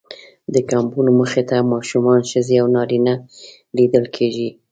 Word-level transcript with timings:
د 0.53 0.55
کمپونو 0.71 1.11
مخې 1.19 1.43
ته 1.49 1.57
ماشومان، 1.73 2.19
ښځې 2.31 2.55
او 2.61 2.67
نارینه 2.75 3.13
لیدل 3.77 4.05
کېږي. 4.15 4.49